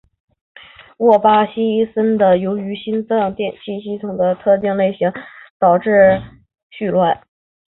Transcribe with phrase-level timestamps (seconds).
[0.97, 5.19] 沃夫巴金森怀特症候群是由于心脏电气系统的特定类型问题
[5.59, 6.23] 导致症状而导
[6.81, 7.23] 致的紊乱。